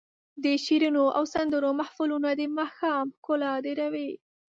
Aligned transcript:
د 0.43 0.45
شعرونو 0.63 1.03
او 1.17 1.23
سندرو 1.33 1.69
محفلونه 1.79 2.29
د 2.39 2.41
ماښام 2.57 3.05
ښکلا 3.17 3.51
ډېروي. 3.65 4.11